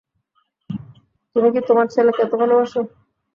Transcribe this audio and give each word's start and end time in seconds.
তুমি 1.35 1.49
কি 1.53 1.61
তোমার 1.67 1.87
ছেলেকে 1.93 2.19
এত 2.23 2.33
ভালোবাসো? 2.41 2.79